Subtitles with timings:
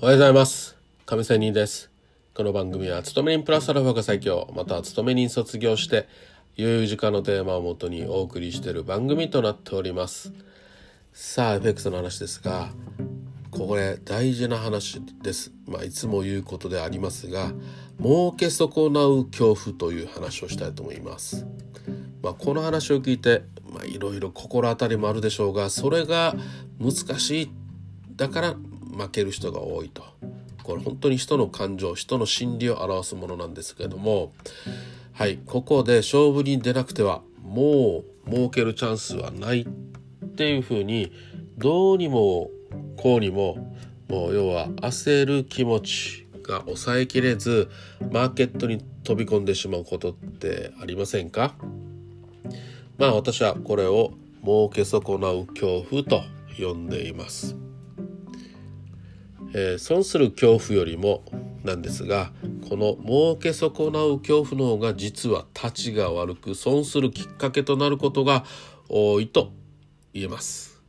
[0.00, 0.76] おはようございます。
[1.06, 1.88] 亀仙人です。
[2.34, 4.52] この番組は勤め人プラスアルファが最強。
[4.54, 6.08] または勤め人卒業して
[6.56, 10.32] 有時間のテーマをもとにお送りしている番組となっております。
[11.12, 12.70] さあ FX の話ですが
[13.50, 15.52] これ大事な話です。
[15.66, 17.52] まあいつも言うことでありますが
[18.02, 21.46] 儲け損なう恐怖という話をしたいと思います。
[22.20, 26.34] まあ、この話を聞いてまあいろいろ心当たりもあるでしょうがそれが
[26.80, 27.50] 難しい。
[28.16, 28.56] だから
[28.94, 30.02] 負ける人が多いと。
[30.62, 34.32] これ本当に人の感情人の心理を表すものなんですけども。
[35.12, 41.12] はいここで勝負に出なくてはもう儲けるチャンスはないっていうふうに
[41.56, 42.50] どうにも
[42.96, 43.72] こうにも
[44.08, 47.70] もう要は焦る気持ちが抑えきれず
[48.10, 51.54] マーケットに飛び込んでしまうことってありませんか？
[52.98, 56.22] まあ私はこれを儲け損なう恐怖と
[56.58, 57.54] 呼んでいます。
[59.54, 61.22] えー、損する恐怖よりも
[61.62, 62.32] なんですが
[62.68, 68.44] この儲け損なう恐怖の方が実はたちが悪く損するきっかけとなることが
[68.88, 69.52] 多いと
[70.12, 70.82] 言えます。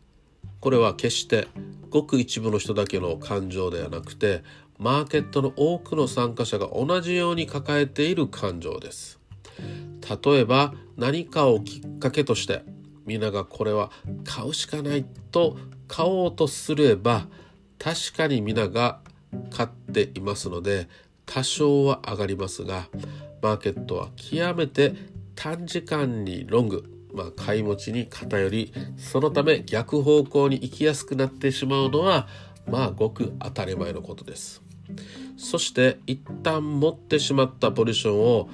[0.59, 1.47] これは決して
[1.91, 4.43] ごく一部の人だけの感情ではなくて
[4.79, 9.19] マーケットの多くの参加者が同じように抱えている感情です。
[10.23, 12.63] 例えば何かをきっかけとして
[13.05, 13.91] 皆がこれは
[14.23, 15.57] 買うしかないと
[15.87, 17.27] 買おうとすれば
[17.79, 18.99] 確かに皆が
[19.51, 20.87] 買っていますので
[21.25, 22.87] 多少は上がりますが
[23.41, 24.93] マーケットは極めて
[25.35, 32.27] 短時間にロング、まあ、買い持ちに偏りそのため逆方向に行きやすくなってしまうのは
[32.67, 34.61] まあごく当たり前のことです。
[35.37, 38.49] そして一旦持ってしまったポジションを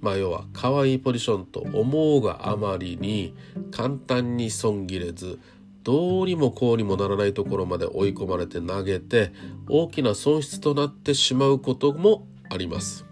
[0.00, 3.34] まあ要は可愛いポジションと思うがあまりに
[3.70, 5.38] 簡単に損切れず
[5.86, 9.32] どうにもこうにもならないところまで追い込まれて投げて
[9.68, 13.04] 大きな損失となってしまうこともあります。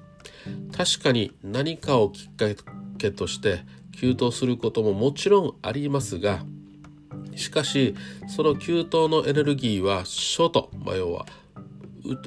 [0.77, 2.47] 確かに何かをきっか
[2.99, 3.61] けとして
[3.93, 6.45] 急騰することももちろんありますが
[7.37, 7.95] しかし
[8.27, 11.27] その急騰のエネルギーはショート、まあ、要は、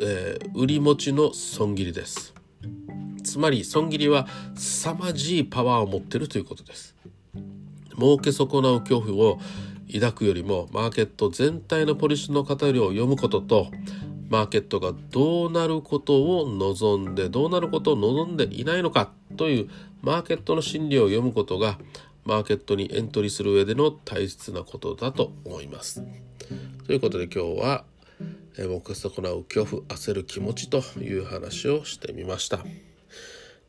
[0.01, 2.33] えー、売り持ちの損切りです。
[3.21, 4.25] つまり損切りは
[4.55, 6.95] 凄まじいパワーを持っているということです。
[7.97, 9.39] 儲け損なう恐怖を
[9.93, 13.71] 抱くよりもマーケット全体のポリシーの偏りを読むことと
[14.29, 19.69] マーケットがどうなることを望んでどうなることを望んでいないのかという
[20.01, 21.79] マーケットの心理を読むことが
[22.25, 26.03] マーケットにエントリーする上での大切なことだと思います。
[26.85, 27.85] ということで今日は
[28.57, 32.65] 目損なう恐怖焦る気持ちという話をしてみました。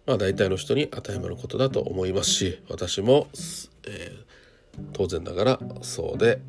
[0.06, 3.28] まあ、大体の人に当てはまることだと思いますし私も、
[3.86, 4.27] えー、
[4.92, 6.40] 当然ながらそうで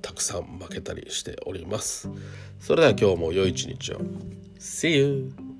[0.00, 2.10] たくさん負けたりしております。
[2.60, 4.00] それでは今日も良い一日を。
[4.58, 5.51] See you!